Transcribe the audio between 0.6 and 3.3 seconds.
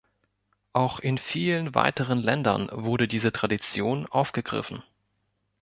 Auch in vielen weiteren Ländern wurde